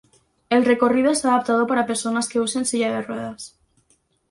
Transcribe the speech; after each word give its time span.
El 0.49 0.65
recorrido 0.65 1.11
está 1.11 1.27
adaptado 1.31 1.67
para 1.67 1.85
personas 1.85 2.27
que 2.27 2.39
usen 2.39 2.65
silla 2.65 2.91
de 2.91 3.03
ruedas. 3.03 3.59